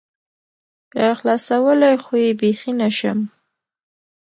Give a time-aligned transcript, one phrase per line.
[1.01, 3.19] راخلاصولى خو يې بيخي نشم